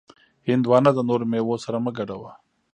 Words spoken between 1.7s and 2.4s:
مه ګډوه.